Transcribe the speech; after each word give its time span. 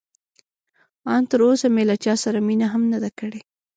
ان 1.13 1.23
تراوسه 1.31 1.67
مې 1.75 1.83
له 1.89 1.95
چا 2.03 2.13
سره 2.23 2.39
مینه 2.47 2.67
هم 2.73 2.83
نه 2.91 2.97
ده 3.03 3.09
کړې. 3.19 3.41